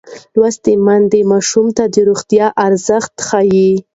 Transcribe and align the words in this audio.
لوستې 0.35 0.73
میندې 0.85 1.19
ماشوم 1.31 1.67
ته 1.77 1.83
د 1.93 1.95
روغتیا 2.09 2.45
ارزښت 2.65 3.13
ښيي. 3.27 3.71